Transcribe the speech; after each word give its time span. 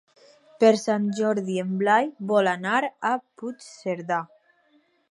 Per 0.63 0.71
Sant 0.83 1.05
Jordi 1.19 1.59
en 1.65 1.75
Blai 1.83 2.09
vol 2.33 2.51
anar 2.55 2.81
a 3.13 3.13
Puigcerdà. 3.21 4.21